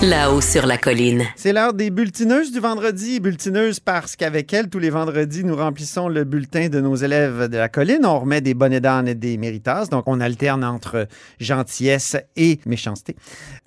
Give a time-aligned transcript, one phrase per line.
[0.00, 1.24] Là-haut sur la colline.
[1.34, 3.18] C'est l'heure des bulletineuses du vendredi.
[3.18, 7.56] Bulletineuses parce qu'avec elles, tous les vendredis, nous remplissons le bulletin de nos élèves de
[7.56, 8.06] la colline.
[8.06, 9.86] On remet des bonnets d'âne et des méritas.
[9.86, 11.08] Donc, on alterne entre
[11.40, 13.16] gentillesse et méchanceté.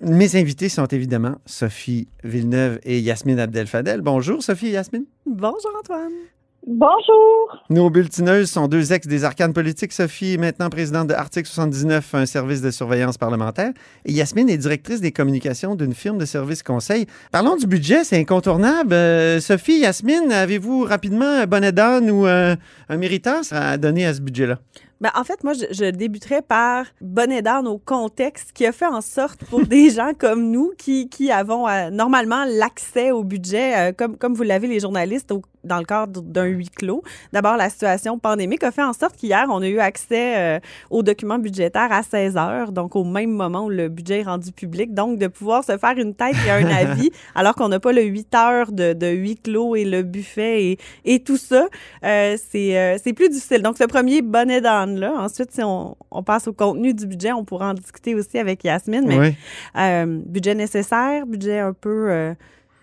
[0.00, 4.00] Mes invités sont évidemment Sophie Villeneuve et Yasmine Abdel-Fadel.
[4.00, 5.04] Bonjour, Sophie et Yasmine.
[5.26, 6.12] Bonjour, Antoine.
[6.64, 7.58] Bonjour.
[7.70, 9.92] Nos bulletineuses sont deux ex des arcanes politiques.
[9.92, 13.72] Sophie est maintenant présidente de Article 79, un service de surveillance parlementaire.
[14.06, 17.06] Yasmine est directrice des communications d'une firme de services conseil.
[17.32, 18.92] Parlons du budget, c'est incontournable.
[18.92, 22.56] Euh, Sophie, Yasmine, avez-vous rapidement un bonnet d'âne ou un,
[22.90, 24.60] méritas à donner à ce budget-là?
[25.02, 28.86] Ben, en fait, moi, je, je débuterais par bonnet d'âne au contexte qui a fait
[28.86, 33.76] en sorte pour des gens comme nous qui, qui avons euh, normalement l'accès au budget,
[33.76, 37.02] euh, comme, comme vous l'avez les journalistes, au, dans le cadre d'un huis clos.
[37.32, 41.02] D'abord, la situation pandémique a fait en sorte qu'hier, on a eu accès euh, aux
[41.02, 44.94] documents budgétaires à 16 heures, donc au même moment où le budget est rendu public.
[44.94, 48.02] Donc, de pouvoir se faire une tête et un avis, alors qu'on n'a pas le
[48.02, 51.66] 8 heures de, de huis clos et le buffet et, et tout ça,
[52.02, 53.62] c'est plus difficile.
[53.62, 54.60] Donc, ce premier bonnet
[55.00, 58.64] Ensuite, si on, on, passe au contenu du budget, on pourra en discuter aussi avec
[58.64, 59.04] Yasmine.
[59.06, 59.28] Mais Oui.
[59.78, 62.34] euh, budget nécessaire, budget un peu euh,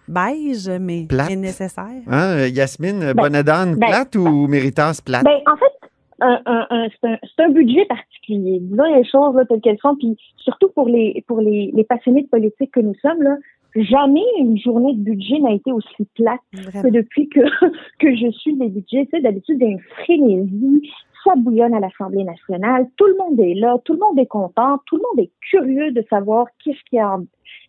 [0.08, 1.30] beige, mais, Plate.
[1.30, 2.02] mais nécessaire.
[2.08, 5.24] Hein, Yasmine, bonnet d'âne ben, plate ou méritas plate?
[5.24, 5.90] Ben, en fait,
[6.22, 8.60] un, un, un, c'est un, budget particulier.
[8.62, 12.24] Disons les choses là, telles qu'elles sont, puis surtout pour les pour les, les passionnés
[12.24, 13.38] de politique que nous sommes, là,
[13.76, 17.40] jamais une journée de budget n'a été aussi plate que depuis que,
[18.00, 19.06] que je suis des budgets.
[19.06, 20.92] Tu sais, d'habitude, il y a une frénésie,
[21.24, 24.78] ça bouillonne à l'Assemblée nationale, tout le monde est là, tout le monde est content,
[24.86, 27.26] tout le monde est curieux de savoir qu'est-ce qu'il y a en-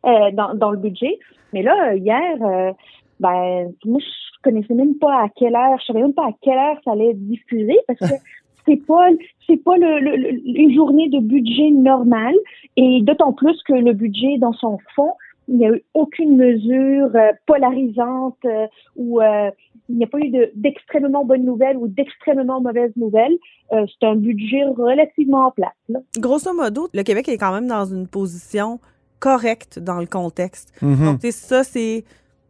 [0.07, 1.19] euh, dans, dans le budget.
[1.53, 2.73] Mais là, hier, euh,
[3.19, 6.57] ben, moi, je connaissais même pas à quelle heure, je savais même pas à quelle
[6.59, 8.07] heure ça allait être diffusé parce que
[8.67, 9.09] c'est pas,
[9.47, 12.37] c'est pas le, le- le- une journée de budget normale
[12.77, 15.13] et d'autant plus que le budget dans son fond,
[15.49, 19.51] il n'y a eu aucune mesure euh, polarisante euh, ou euh,
[19.89, 23.37] il n'y a pas eu de- d'extrêmement bonnes nouvelles ou d'extrêmement mauvaises nouvelles.
[23.73, 25.73] Euh, c'est un budget relativement plat.
[25.89, 25.99] Là.
[26.19, 28.79] Grosso modo, le Québec est quand même dans une position
[29.19, 30.73] correcte dans le contexte.
[30.83, 31.05] Mhm.
[31.05, 32.05] Donc, tu sais, ça, c'est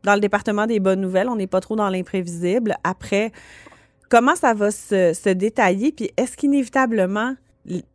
[0.04, 1.28] dans le département des bonnes nouvelles.
[1.28, 2.74] On n'est pas trop dans l'imprévisible.
[2.84, 3.32] Après,
[4.10, 5.92] comment ça va se, se détailler?
[5.92, 7.34] Puis est-ce qu'inévitablement,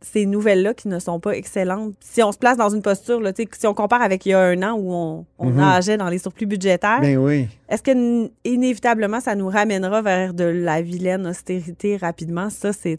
[0.00, 3.32] ces nouvelles-là qui ne sont pas excellentes, si on se place dans une posture, là,
[3.36, 5.56] si on compare avec il y a un an où on, on Mhm.
[5.56, 7.46] nageait dans les surplus budgétaires, Ben oui.
[7.68, 12.48] est-ce que inévitablement ça nous ramènera vers de la vilaine austérité rapidement?
[12.50, 12.98] Ça, c'est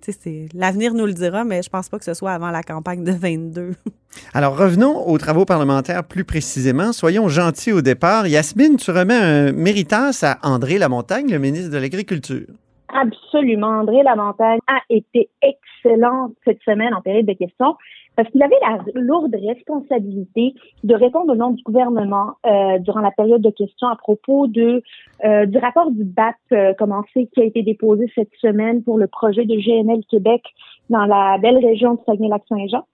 [0.54, 3.12] l'avenir nous le dira, mais je pense pas que ce soit avant la campagne de
[3.12, 3.72] 22.
[4.34, 6.92] Alors, revenons aux travaux parlementaires plus précisément.
[6.94, 8.26] Soyons gentils au départ.
[8.28, 12.48] Yasmine, tu remets un méritas à André Lamontagne, le ministre de l'Agriculture.
[12.94, 13.68] Absolument.
[13.68, 17.76] André Lamontagne a été excellent cette semaine en période de questions
[18.16, 23.12] parce qu'il avait la lourde responsabilité de répondre au nom du gouvernement euh, durant la
[23.12, 24.82] période de questions à propos de
[25.24, 29.08] euh, du rapport du BAP euh, commencé qui a été déposé cette semaine pour le
[29.08, 30.42] projet de GNL Québec
[30.90, 32.86] dans la belle région de Saguenay-Lac-Saint-Jean.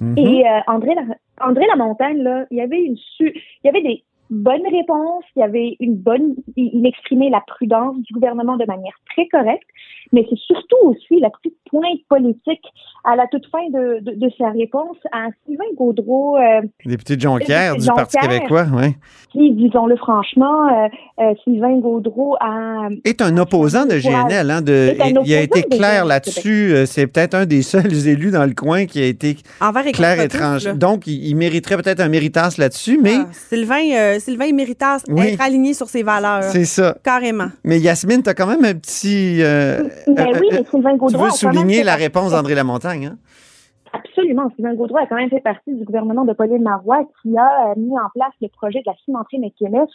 [0.00, 0.18] Mhm.
[0.18, 3.82] Et euh, André, La- André Lamontagne, là, il y avait une su il y avait
[3.82, 8.56] des bonnes réponses, il y avait une bonne, il, il exprimait la prudence du gouvernement
[8.56, 9.68] de manière très correcte,
[10.12, 12.64] mais c'est surtout aussi la petite pointe politique
[13.04, 17.20] à la toute fin de, de, de sa réponse à Sylvain Gaudreau, euh, Député de
[17.20, 17.94] Jonquière du Jonquière.
[17.94, 18.94] Parti québécois, oui.
[19.32, 20.88] qui, disons-le franchement, euh,
[21.20, 24.50] euh, Sylvain Gaudreau a Est un opposant de GNL.
[24.50, 26.72] Hein, de, il a été clair là-dessus.
[26.72, 30.20] Euh, C'est peut-être un des seuls élus dans le coin qui a été Envers clair
[30.20, 30.72] et tranché.
[30.74, 35.28] Donc, il, il mériterait peut-être un méritas là-dessus, mais Ah, Sylvain, euh, Sylvain méritas Oui.
[35.28, 36.42] être aligné sur ses valeurs.
[36.42, 36.96] c'est ça.
[37.02, 37.48] Carrément.
[37.64, 39.42] Mais Yasmine, tu as quand même un petit...
[39.42, 42.32] euh, mais euh, oui, euh, mais Sylvain tu Gaudreau veux quand même souligner la réponse
[42.32, 43.18] d'André Lamontagne, hein?
[43.92, 44.50] Absolument.
[44.54, 47.74] Sylvain Gaudreau a quand même fait partie du gouvernement de Pauline Marois qui a euh,
[47.76, 49.90] mis en place le projet de la cimenterie McKinnis,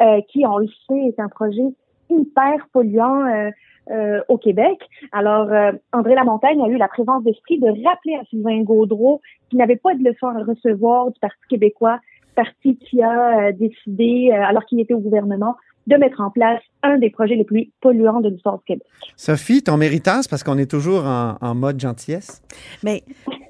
[0.00, 1.62] euh, qui, on le sait, est un projet
[2.08, 3.50] hyper polluant euh,
[3.90, 4.78] euh, au Québec.
[5.12, 9.20] Alors, euh, André Lamontagne a eu la présence d'esprit de rappeler à Sylvain Gaudreau
[9.50, 11.98] qu'il n'avait pas de leçon à recevoir du Parti québécois,
[12.36, 15.56] parti qui a euh, décidé, euh, alors qu'il était au gouvernement,
[15.88, 18.86] de mettre en place un des projets les plus polluants de l'histoire du Québec.
[19.16, 22.42] Sophie, ton méritas, parce qu'on est toujours en, en mode gentillesse?
[22.82, 23.02] Mais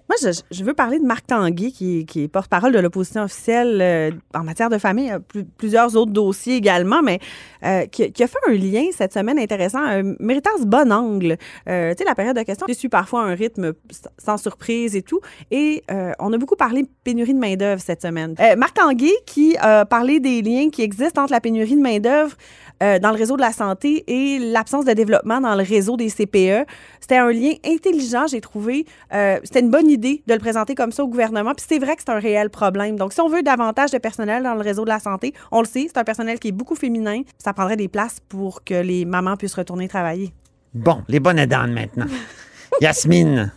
[0.09, 4.11] Moi, je, je veux parler de Marc Tanguay, qui, est porte-parole de l'opposition officielle euh,
[4.35, 7.19] en matière de famille, euh, plus- plusieurs autres dossiers également, mais
[7.65, 11.37] euh, qui, a fait un lien cette semaine intéressant, un méritant ce bon angle.
[11.69, 13.73] Euh, tu sais, la période de questions, j'ai su parfois un rythme
[14.17, 15.21] sans surprise et tout.
[15.51, 18.35] Et euh, on a beaucoup parlé de pénurie de main-d'œuvre cette semaine.
[18.57, 22.37] Marc Tanguay qui a parlé des liens qui existent entre la pénurie de main-d'œuvre
[22.81, 26.69] dans le réseau de la santé et l'absence de développement dans le réseau des CPE.
[27.01, 28.85] C'était un lien intelligent, j'ai trouvé.
[29.11, 31.53] C'était une bonne idée de le présenter comme ça au gouvernement.
[31.55, 32.97] Puis c'est vrai que c'est un réel problème.
[32.97, 35.67] Donc, si on veut davantage de personnel dans le réseau de la santé, on le
[35.67, 37.23] sait, c'est un personnel qui est beaucoup féminin.
[37.39, 40.31] Ça prendrait des places pour que les mamans puissent retourner travailler.
[40.75, 42.07] Bon, les bonnes dames maintenant.
[42.81, 43.53] Yasmine.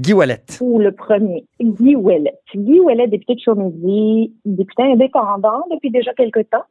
[0.00, 0.44] Guy Wallet.
[0.60, 2.34] Ou le premier, Guy Ouellet.
[2.54, 6.62] Guy Ouellet, député de Chaumédie, député indépendant depuis déjà quelque temps,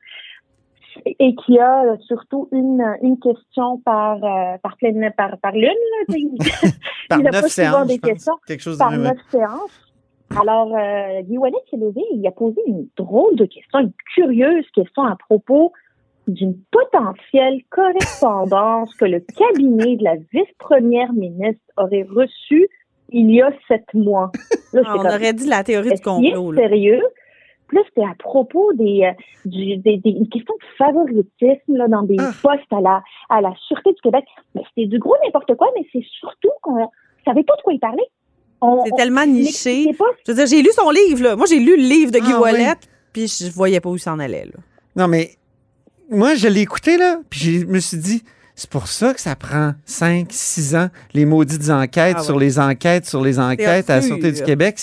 [1.05, 5.63] et qui a surtout une, une question par, euh, par, pleine, par, par lune.
[5.63, 6.67] là, tu sais.
[7.09, 8.33] Par Il a neuf pas souvent séances, des questions.
[8.45, 9.93] Quelque chose par neuf séances.
[10.41, 13.93] Alors, euh, Guy Ouellet s'est levé et il a posé une drôle de question, une
[14.13, 15.71] curieuse question à propos
[16.27, 22.67] d'une potentielle correspondance que le cabinet de la vice-première ministre aurait reçue
[23.09, 24.31] il y a sept mois.
[24.73, 26.51] Là, Ah, on comme, aurait dit la théorie du est-ce qu'il est complot.
[26.51, 26.61] là.
[27.71, 29.11] Là, c'était à propos des, euh,
[29.45, 32.31] du, des, des une question de favoritisme là, dans des Ah.
[32.41, 34.25] postes à la, à la Sûreté du Québec.
[34.55, 36.89] Mais c'était du gros n'importe quoi, mais c'est surtout qu'on
[37.25, 38.07] savait pas de quoi il parlait.
[38.85, 39.93] C'est tellement niché.
[39.97, 41.21] pas Je veux dire, j'ai lu son livre.
[41.23, 41.35] Là.
[41.35, 42.87] Moi, j'ai lu le livre de Guy Ah, Ouellet, oui.
[43.13, 44.45] puis je voyais pas où il s'en allait.
[44.45, 44.59] Là.
[44.95, 45.31] Non, mais
[46.09, 48.23] moi, je l'ai écouté, là, puis je me suis dit,
[48.59, 52.25] c'est pour ça que ça prend 5, 6 ans, les maudites enquêtes Ah ouais.
[52.25, 54.01] sur les enquêtes sur les enquêtes à la.
[54.01, 54.77] Sûreté du Québec.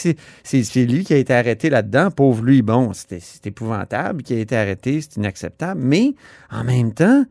[0.45, 2.11] C'est lui qui a été arrêté là-dedans.
[2.11, 5.81] Pauvre lui, bon, c'est épouvantable qui a été arrêté, c'est inacceptable.
[5.85, 6.15] Mais
[6.51, 7.25] en même temps,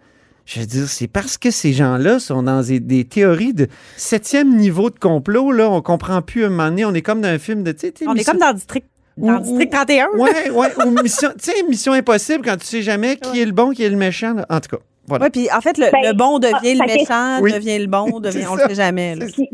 [0.45, 4.53] je veux dire, c'est parce que ces gens-là sont dans des, des théories de septième
[4.57, 7.29] niveau de complot, là, on comprend plus à un moment donné, on est comme dans
[7.29, 8.85] un film de, tu sais, tu sais, On est comme dans le district,
[9.15, 10.07] dans le Ou- district ou- 31.
[10.17, 13.53] Ouais, ouais, ou mission, tu sais, mission impossible quand tu sais jamais qui est le
[13.53, 14.33] bon, qui est le méchant.
[14.33, 14.45] là.
[14.49, 15.25] En tout cas, voilà.
[15.25, 17.53] Oui, puis en fait, le, Ben, le bon devient ah, le ça fait- méchant, Oui.
[17.53, 18.63] devient le bon, devient, C'est on ça.
[18.63, 19.15] le sait jamais.
[19.15, 19.25] là.
[19.33, 19.50] Puis,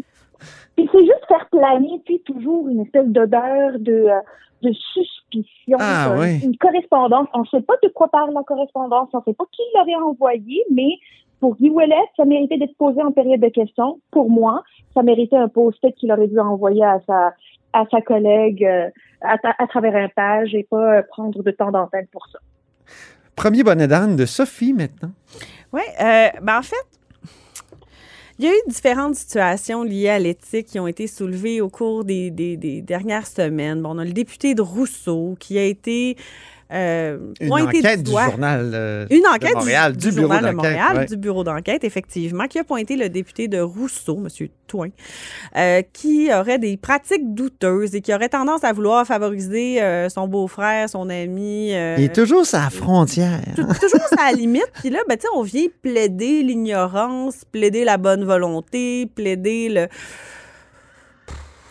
[0.76, 4.20] puis c'est juste faire planer, tu sais, toujours une espèce d'odeur de, euh,
[4.62, 6.40] de suspicion, Ah, euh, oui.
[6.44, 7.28] une correspondance.
[7.34, 9.96] On ne sait pas de quoi parle la correspondance, on ne sait pas qui l'aurait
[10.04, 10.98] envoyé, mais
[11.40, 14.00] pour Guy Ouellet, ça méritait d'être posé en période de questions.
[14.12, 14.62] Pour moi,
[14.94, 17.34] ça méritait un post-it qu'il aurait dû envoyer à sa
[17.72, 18.90] à sa collègue euh,
[19.22, 22.40] à, à travers un page et pas euh, prendre de temps d'antenne pour ça.
[23.40, 25.12] Premier bonnet d'âne de Sophie maintenant.
[25.72, 26.76] Oui, euh, ben en fait,
[28.38, 32.04] il y a eu différentes situations liées à l'éthique qui ont été soulevées au cours
[32.04, 33.82] des, des- dernières semaines.
[33.82, 36.18] Bon, on a le député de Rousseau qui a été
[36.72, 38.26] euh, Une pointé enquête du doigt.
[38.30, 40.56] journal euh, Une enquête de Montréal, du, Journal de d'enquête.
[40.56, 41.06] Montréal, ouais.
[41.06, 44.48] du bureau d'enquête, effectivement, qui a pointé le député de Rousseau, M.
[44.68, 44.90] Toin,
[45.58, 50.28] euh, qui aurait des pratiques douteuses et qui aurait tendance à vouloir favoriser euh, son
[50.28, 51.70] beau-frère, son ami.
[51.70, 51.74] Il
[52.04, 53.42] est toujours sa frontière.
[53.56, 54.70] tou- toujours à la limite.
[54.80, 59.88] Puis là, ben, on vient plaider l'ignorance, plaider la bonne volonté, plaider le.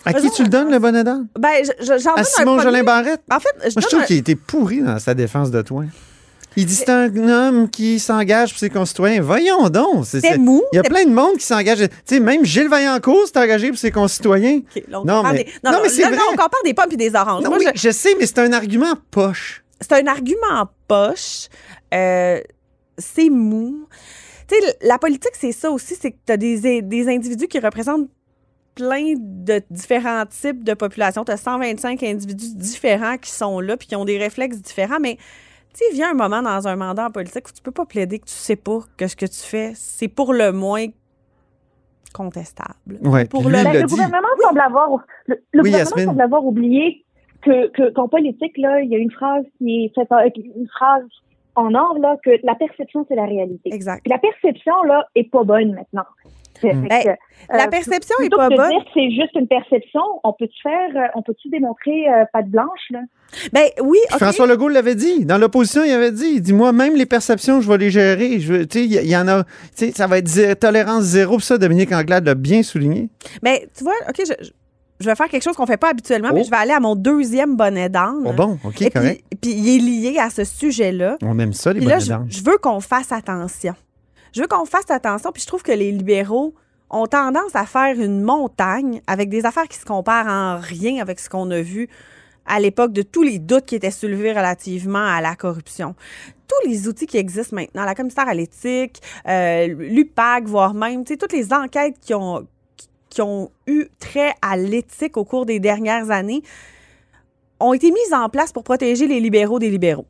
[0.04, 1.28] À qui tu le donnes, le bonnet d'âne?
[1.38, 2.58] Ben, je- je- j'en À Simon.
[2.60, 3.20] Jolin Barrette?
[3.30, 5.60] En fait, je Moi, je trouve un- qu'il a été pourri dans sa défense de
[5.62, 5.84] toi.
[6.56, 9.20] Il dit c'est un homme qui s'engage pour ses concitoyens.
[9.20, 10.06] Voyons donc.
[10.06, 10.62] c'est- mou.
[10.72, 11.78] Il y a plein de monde qui s'engage.
[11.78, 14.60] Tu sais, même Gilles Vaillancourt s'est engagé pour ses concitoyens.
[14.88, 16.16] Là, Non, mais- des- non, mais c'est vrai.
[16.26, 17.44] on compare des pommes et des oranges.
[17.44, 19.62] Non, Moi, oui, je- je sais, mais c'est un argument poche.
[19.80, 21.48] c'est un argument poche.
[21.94, 22.40] Euh,
[22.96, 23.86] c'est mou.
[24.48, 27.58] Tu sais, la politique, c'est ça aussi, c'est que tu as des, des individus qui
[27.60, 28.08] représentent
[28.78, 31.24] plein de différents types de populations.
[31.24, 35.16] Tu as 125 individus différents qui sont là puis qui ont des réflexes différents, mais
[35.16, 35.22] tu
[35.74, 38.18] sais, il vient un moment dans un mandat en politique où tu peux pas plaider
[38.20, 40.86] que tu sais pas que ce que tu fais, c'est pour le moins
[42.14, 42.74] contestable.
[43.02, 43.90] Ouais, Pour le- Ben, le dit.
[43.94, 44.90] gouvernement semble avoir
[45.26, 46.04] le, le Oui, gouvernement Yasmine.
[46.06, 47.04] semble avoir oublié
[47.42, 50.68] que que- qu'en politique là, il y a une phrase qui est faite en- une
[50.68, 51.04] phrase
[51.54, 53.72] en or là que la perception c'est la réalité.
[53.72, 54.02] Exact.
[54.04, 56.04] Puis la perception là est pas bonne maintenant.
[56.62, 56.82] Mm.
[56.82, 57.16] que, Ben,
[57.50, 58.68] La euh, perception est pas bonne.
[58.70, 62.48] dire que c'est juste une perception, on peut-tu faire, euh, on peut-tu démontrer euh, patte
[62.48, 63.00] blanche là?
[63.52, 63.98] Ben oui.
[64.10, 65.24] François Legault l'avait dit.
[65.24, 68.40] Dans l'opposition, il avait dit, il dit, moi, même les perceptions, je vais les gérer.
[68.40, 71.02] Je veux- Tu sais, il y, en a, tu sais, ça va être zé- tolérance
[71.04, 71.38] zéro.
[71.38, 73.08] Ça, Dominique Anglade l'a bien souligné.
[73.42, 74.50] Mais tu vois, OK, je, je-
[75.00, 76.34] je vais faire quelque chose qu'on fait pas habituellement, Oh.
[76.34, 78.22] mais je vais aller à mon deuxième bonnet d'âne.
[78.24, 79.22] Bon, bon, OK, Et correct.
[79.30, 81.18] puis, puis il est lié à ce sujet-là.
[81.22, 82.26] On aime ça, les Puis bonnets je, d'âne.
[82.28, 83.74] je veux qu'on fasse attention.
[84.32, 86.54] Je veux qu'on fasse attention, puis je trouve que les libéraux
[86.90, 91.20] ont tendance à faire une montagne avec des affaires qui se comparent en rien avec
[91.20, 91.88] ce qu'on a vu
[92.46, 95.94] à l'époque de tous les doutes qui étaient soulevés relativement à la corruption.
[96.46, 101.32] Tous les outils qui existent maintenant, la commissaire à l'éthique, euh, l'UPAC, voire même, toutes
[101.32, 102.46] les enquêtes qui ont,
[103.10, 106.42] qui ont eu trait à l'éthique au cours des dernières années
[107.60, 110.06] ont été mises en place pour protéger les libéraux des libéraux.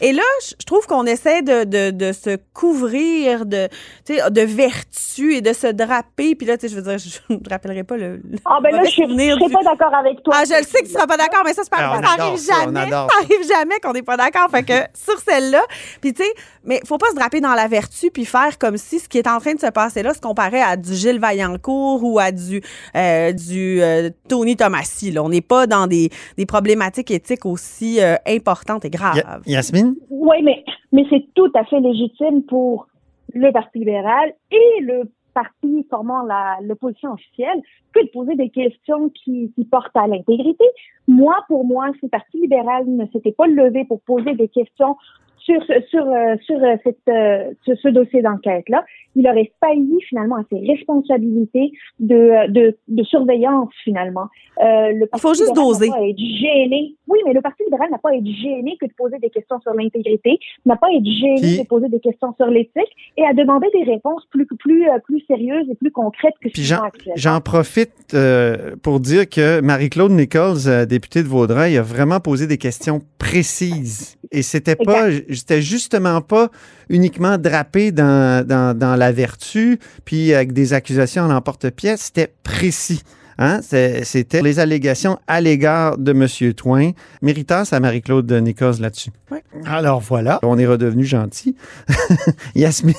[0.00, 3.68] Et là, je trouve qu'on essaie de, de, de, se couvrir de,
[4.08, 6.34] de vertu et de se draper.
[6.34, 8.20] Puis là, je veux dire, je ne rappellerai pas le.
[8.44, 10.34] Ah, ben là, je ne serais pas d'accord avec toi.
[10.38, 11.92] Ah, je le sais que tu ne seras pas d'accord, mais ça, c'est pas ça
[11.92, 12.90] adore arrive ça, on jamais.
[12.90, 14.48] Ça arrive jamais qu'on n'est pas d'accord.
[14.50, 15.62] Fait que sur celle-là,
[16.00, 16.30] puis tu sais,
[16.64, 19.26] mais faut pas se draper dans la vertu puis faire comme si ce qui est
[19.26, 22.62] en train de se passer là se comparait à du Gilles Vaillancourt ou à du,
[22.96, 25.10] euh, du euh, Tony Tomassi.
[25.10, 25.22] Là.
[25.22, 28.43] On n'est pas dans des, des problématiques éthiques aussi euh, importantes
[28.84, 29.16] et graves.
[29.16, 29.94] Ya- Yasmine?
[30.10, 32.86] Oui, mais, mais c'est tout à fait légitime pour
[33.32, 35.02] le Parti libéral et le
[35.34, 37.60] parti formant la- l'opposition officielle
[37.92, 40.64] que de poser des questions qui, qui portent à l'intégrité.
[41.08, 44.96] Moi, pour moi, si le Parti libéral ne s'était pas levé pour poser des questions
[45.44, 48.84] sur, ce- sur, euh, sur, euh, cette, euh, ce, ce dossier d'enquête-là,
[49.16, 51.70] il aurait failli finalement à ses responsabilités
[52.00, 54.26] de, de, de surveillance finalement.
[54.62, 55.88] Euh, le Parti faut juste doser.
[55.88, 56.94] pas à être gêné.
[57.08, 59.60] Oui, mais le Parti libéral n'a pas à être gêné que de poser des questions
[59.60, 63.24] sur l'intégrité, n'a pas à être gêné Puis- de poser des questions sur l'éthique et
[63.24, 66.88] à demander des réponses plus plus plus sérieuses et plus concrètes que Puis ce qu'on
[67.16, 72.46] j'en, a profite euh, pour dire que Marie-Claude Nichols, députée de Vaudreuil, a vraiment posé
[72.46, 74.16] des questions précises.
[74.32, 76.48] Et c'était pas, c'était justement pas
[76.88, 83.02] uniquement drapé dans, dans, dans la vertu, puis avec des accusations en emporte-pièce, c'était précis.
[83.38, 83.60] Hein?
[83.62, 86.54] C'était les allégations à l'égard de M.
[86.54, 86.90] Twain.
[87.22, 89.10] Méritas à Marie-Claude Nichols là-dessus.
[89.30, 89.38] Oui.
[89.66, 91.56] Alors voilà, on est redevenu gentil.
[92.54, 92.94] Yasmine,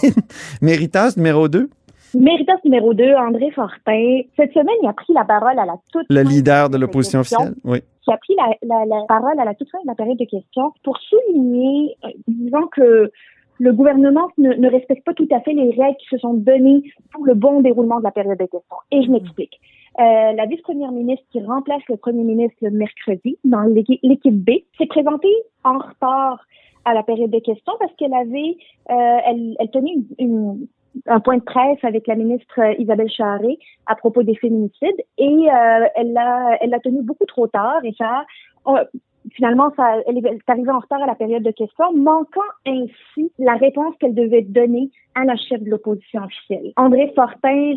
[0.62, 1.70] Méritas numéro 2.
[2.16, 4.22] Méritas numéro 2, André Fortin.
[4.38, 7.56] Cette semaine, il a pris la parole à la toute Le leader de l'opposition officielle,
[7.64, 7.82] oui.
[8.06, 10.26] Qui a pris la, la, la parole à la toute fin de la période de
[10.26, 13.12] questions pour souligner, euh, disant que
[13.58, 16.84] le gouvernement ne, ne respecte pas tout à fait les règles qui se sont données
[17.12, 18.78] pour le bon déroulement de la période de questions.
[18.92, 19.60] Et je m'explique.
[19.98, 24.50] Euh, la vice-première ministre qui remplace le premier ministre le mercredi dans l'équipe l'équipe B
[24.78, 25.34] s'est présentée
[25.64, 26.46] en retard
[26.84, 28.58] à la période de questions parce qu'elle avait,
[28.92, 30.68] euh, elle, elle tenait une, une-
[31.08, 35.50] un point de presse avec la ministre euh, Isabelle Charré à propos des féminicides et
[35.52, 38.26] euh, elle l'a elle l'a tenu beaucoup trop tard et ça
[38.66, 38.86] a-
[39.34, 43.56] finalement ça elle est arrivée en retard à la période de questions manquant ainsi la
[43.56, 46.74] réponse qu'elle devait donner à la chef de l'opposition officielle.
[46.78, 47.76] André Fortin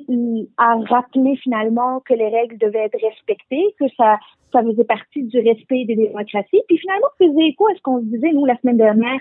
[0.59, 4.19] a rappelé finalement que les règles devaient être respectées, que ça
[4.53, 8.33] ça faisait partie du respect des démocraties puis finalement faisait écho à ce qu'on disait
[8.33, 9.21] nous la semaine dernière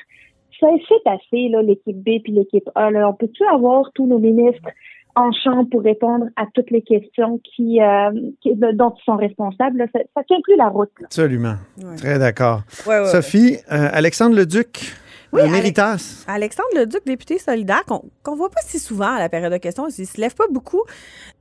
[0.60, 4.70] c'est assez là l'équipe B puis l'équipe A là on peut-tu avoir tous nos ministres
[5.16, 8.12] en champ pour répondre à toutes les questions qui, euh,
[8.42, 9.80] qui- dont ils sont responsables.
[9.80, 9.86] là?
[9.92, 10.92] Ça, ça tient plus la route.
[11.00, 11.06] là.
[11.08, 11.56] Absolument.
[11.84, 11.96] Ouais.
[11.96, 12.62] Très d'accord.
[12.86, 13.08] Ouais, ouais, ouais.
[13.08, 14.94] Sophie, euh, Alexandre Leduc,
[15.34, 16.24] Oui, Méritas.
[16.28, 19.88] Alexandre Leduc, député solidaire, qu'on qu'on voit pas si souvent à la période de questions,
[19.90, 20.84] il se lève pas beaucoup,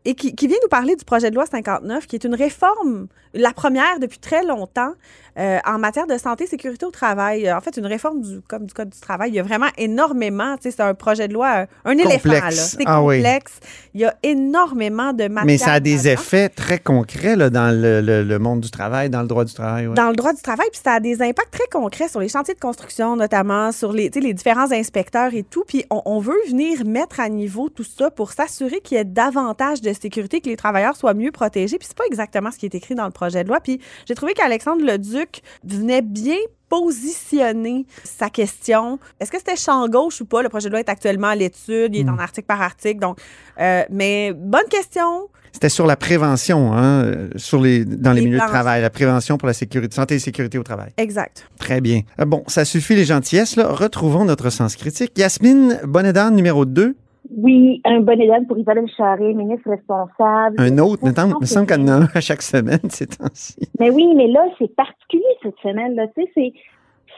[0.06, 3.08] et qui, qui vient nous parler du projet de loi 59, qui est une réforme,
[3.37, 4.93] la première depuis très longtemps,
[5.38, 7.52] euh, en matière de santé et sécurité au travail.
[7.52, 9.31] En fait, une réforme du, comme du Code du travail.
[9.31, 12.31] Il y a vraiment énormément, tu sais, c'est un projet de loi, euh, un éléphant,
[12.31, 12.50] là.
[12.50, 13.16] C'est Ah oui.
[13.16, 13.61] complexe.
[13.93, 15.45] Il y a énormément de matière.
[15.45, 19.11] Mais ça a des effets très concrets là, dans le, le- le monde du travail,
[19.11, 19.87] dans le droit du travail.
[19.87, 19.95] ouais.
[19.95, 22.55] dans le droit du travail, puis ça a des impacts très concrets sur les chantiers
[22.55, 25.64] de construction, notamment sur les, différents inspecteurs et tout.
[25.66, 29.05] Puis on, on veut venir mettre à niveau tout ça pour s'assurer qu'il y ait
[29.05, 31.76] davantage de sécurité, que les travailleurs soient mieux protégés.
[31.78, 33.61] Puis c'est pas exactement ce qui est écrit dans le projet de loi.
[33.61, 36.37] Puis j'ai trouvé qu'Alexandre Leduc venait bien
[36.68, 38.99] positionner sa question.
[39.21, 40.42] Est-ce que c'était champ gauche ou pas?
[40.42, 43.00] Le projet de loi est actuellement à l'étude, il est en article par article.
[43.00, 43.18] Donc,
[43.61, 45.28] euh, mais bonne question.
[45.52, 49.38] C'était sur la prévention, hein, sur les, dans les, Les milieux de travail, la prévention
[49.38, 50.90] pour la sécurité, santé et sécurité au travail.
[50.99, 51.49] Exact.
[51.59, 52.02] Très bien.
[52.21, 53.56] Euh, Bon, ça suffit les gentillesses.
[53.56, 53.68] Là.
[53.68, 55.12] Retrouvons notre sens critique.
[55.16, 56.95] Yasmine Bonnedan, numéro 2.
[57.30, 60.56] Oui, un bon élève pour Isabelle Charré, ministre responsable.
[60.59, 61.04] Un autre.
[61.04, 63.56] Non, il me semble qu'il y en a un à chaque semaine ces temps-ci.
[63.78, 65.95] Mais oui, mais là, c'est particulier cette semaine.
[65.95, 66.52] Là, tu sais, c'est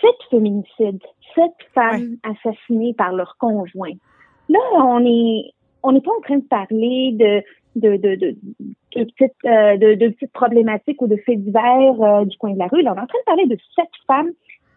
[0.00, 1.02] sept féminicides,
[1.34, 3.92] sept femmes assassinées par leur conjoint.
[4.48, 7.42] Là, on est, on n'est pas en train de parler de
[7.76, 8.36] de de de,
[8.96, 12.58] de petites euh, de, de petites problématiques ou de faits divers euh, du coin de
[12.58, 12.82] la rue.
[12.82, 14.30] Là, on est en train de parler de sept femmes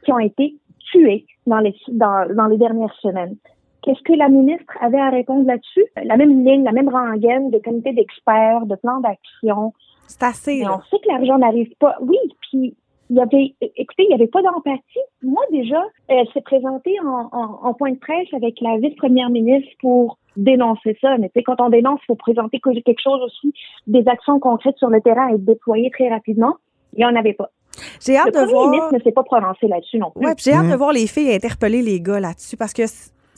[0.04, 0.56] qui ont été
[0.92, 3.36] tuées dans les dans, dans les dernières semaines.
[3.84, 5.84] Qu'est-ce que la ministre avait à répondre là-dessus?
[6.04, 9.74] La même ligne, la même rengaine de comité d'experts, de plans d'action.
[10.08, 10.60] C'est assez.
[10.60, 10.78] Mais là.
[10.78, 11.96] on sait que l'argent n'arrive pas.
[12.02, 12.76] Oui, puis
[13.10, 15.00] il y avait, écoutez, il n'y avait pas d'empathie.
[15.24, 19.70] Moi, déjà, elle s'est présentée en, en, en point de presse avec la vice-première ministre
[19.82, 21.18] pour dénoncer ça.
[21.18, 23.54] Mais tu sais, quand on dénonce, il faut présenter que- quelque chose aussi,
[23.88, 26.56] des actions concrètes sur le terrain et déployer très rapidement.
[26.94, 27.50] Il n'y en avait pas.
[28.06, 28.70] J'ai hâte Le de premier voir.
[28.70, 30.26] ministre ne s'est pas prononcé là-dessus non plus.
[30.26, 30.72] Ouais, j'ai hâte Mhm.
[30.72, 32.84] de voir les filles interpeller les gars là-dessus parce que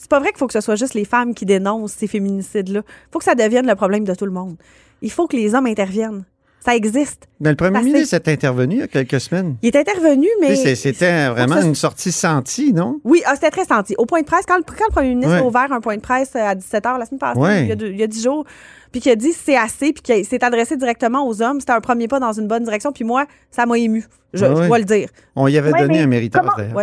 [0.04, 2.82] c'est pas vrai qu'il faut que ce soit juste les femmes qui dénoncent ces féminicides-là.
[2.86, 4.56] Il faut que ça devienne le problème de tout le monde.
[5.00, 6.24] Il faut que les hommes interviennent.
[6.60, 7.26] Ça existe.
[7.40, 9.56] Mais le premier ministre est intervenu il y a quelques semaines.
[9.62, 10.56] Il est intervenu, mais.
[10.74, 13.00] C'était vraiment une sortie sentie, non?
[13.04, 13.94] Oui, ah, c'était très senti.
[13.96, 15.40] Au point de presse, quand le, quand le premier ministre Ouais.
[15.40, 17.62] a ouvert un point de presse euh, à 17h la semaine passée, Ouais.
[17.62, 18.44] il, y a deux- il y a 10 jours,
[18.92, 21.80] puis qu'il a dit c'est assez, puis qu'il s'est adressé directement aux hommes, c'était un
[21.80, 24.06] premier pas dans une bonne direction, puis moi, ça m'a ému.
[24.34, 25.08] Je, dois le dire.
[25.36, 26.82] On y avait Ouais, donné mais un méritage, comment-.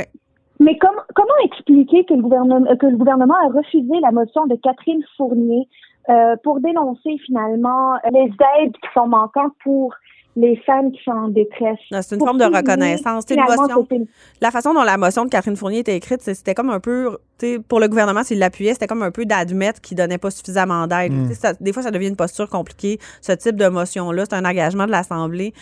[0.63, 4.46] Mais comme- comment expliquer que le, gouvernement, euh, que le gouvernement a refusé la motion
[4.46, 5.68] de Catherine Fournier
[6.10, 9.94] euh, pour dénoncer finalement les aides qui sont manquantes pour
[10.38, 11.77] les femmes qui sont en détresse?
[11.89, 13.25] C'est une Pour forme de reconnaissance.
[13.30, 13.86] Une motion.
[13.91, 14.06] une-
[14.39, 17.18] La façon dont la motion de Catherine Fournier était écrite, c'est- c'était comme un peu,
[17.38, 20.32] tu sais, pour le gouvernement, s'il l'appuyait, c'était comme un peu d'admettre qu'il donnait pas
[20.32, 21.12] suffisamment d'aide.
[21.12, 21.34] Mm.
[21.34, 22.98] Ça- Des fois, ça devient une posture compliquée.
[23.22, 25.53] Ce type de motion-là, c'est un engagement de l'Assemblée.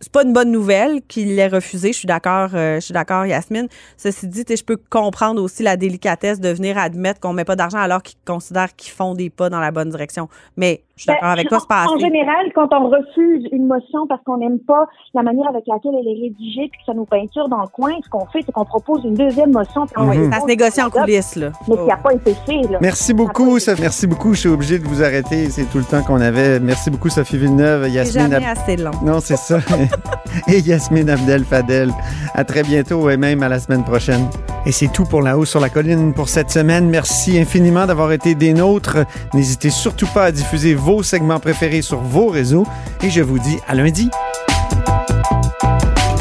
[0.00, 1.92] C'est pas une bonne nouvelle qu'il l'ait refusé.
[1.92, 3.68] Je suis d'accord, euh, je suis d'accord, Yasmine.
[3.96, 7.78] Ceci dit, je peux comprendre aussi la délicatesse de venir admettre qu'on met pas d'argent
[7.78, 10.28] alors qu'ils considèrent qu'ils font des pas dans la bonne direction.
[10.56, 12.04] Mais je suis d'accord Ben, avec toi, c'est pas en, en assez.
[12.04, 16.06] général, quand on refuse une motion parce qu'on n'aime pas la manière avec laquelle elle
[16.08, 18.64] est rédigée puis que ça nous peinture dans le coin, ce qu'on fait, c'est qu'on
[18.66, 19.86] propose une deuxième motion.
[19.86, 20.32] puis on Mhm.
[20.32, 21.50] Ça se négocie en coulisses, là.
[21.68, 22.62] Mais qui n'a pas été fait.
[22.70, 22.78] Là.
[22.82, 23.80] Merci beaucoup, Sophie.
[23.82, 24.34] Merci beaucoup.
[24.34, 25.48] Je suis obligé de vous arrêter.
[25.50, 26.58] C'est tout le temps qu'on avait.
[26.60, 28.30] Merci beaucoup, Sophie Villeneuve, C'est Yasmine.
[28.32, 28.90] jamais Ab- assez long.
[29.04, 29.58] Non, c'est ça.
[30.48, 31.92] Et Yasmine Abdel Fadel.
[32.34, 34.26] À très bientôt et même à la semaine prochaine.
[34.66, 36.88] Et c'est tout pour La Haut sur la Colline pour cette semaine.
[36.90, 38.98] Merci infiniment d'avoir été des nôtres.
[39.34, 42.66] N'hésitez surtout pas à diffuser vos segments préférés sur vos réseaux.
[43.02, 44.08] Et je vous dis à lundi.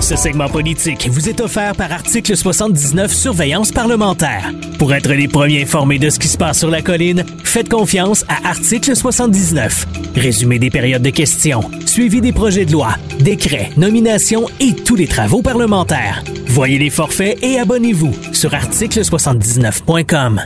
[0.02, 4.52] Ce segment politique vous est offert par Article 79 Surveillance parlementaire.
[4.78, 8.26] Pour être les premiers informés de ce qui se passe sur la colline, faites confiance
[8.28, 9.86] à Article 79.
[10.16, 15.08] Résumé des périodes de questions, suivi des projets de loi, décrets, nominations et tous les
[15.08, 16.24] travaux parlementaires.
[16.48, 20.42] Voyez les forfaits et abonnez-vous sur article79.com.